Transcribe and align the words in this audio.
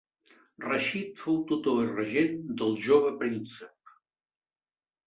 Rashid 0.69 1.11
fou 1.25 1.37
tutor 1.51 1.83
i 1.83 1.91
regent 1.99 2.35
del 2.63 2.75
jove 2.87 3.13
príncep. 3.23 3.97